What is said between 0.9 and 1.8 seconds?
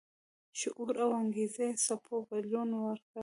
او انګیزو